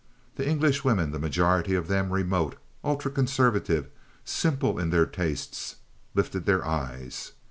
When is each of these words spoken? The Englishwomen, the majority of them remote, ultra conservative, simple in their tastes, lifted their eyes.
The 0.35 0.47
Englishwomen, 0.47 1.11
the 1.11 1.19
majority 1.19 1.75
of 1.75 1.87
them 1.87 2.09
remote, 2.09 2.55
ultra 2.83 3.11
conservative, 3.11 3.87
simple 4.25 4.79
in 4.79 4.89
their 4.89 5.05
tastes, 5.05 5.75
lifted 6.15 6.47
their 6.47 6.65
eyes. 6.65 7.33